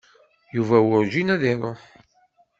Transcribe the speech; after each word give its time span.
Yuba 0.55 0.77
werǧin 0.87 1.33
ad 1.35 1.43
iṛuḥ. 1.51 1.81